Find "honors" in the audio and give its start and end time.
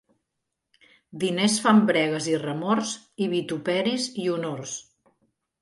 4.39-4.75